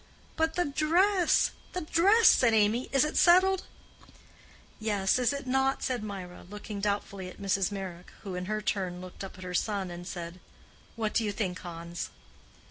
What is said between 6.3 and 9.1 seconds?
looking doubtfully at Mrs. Meyrick, who in her turn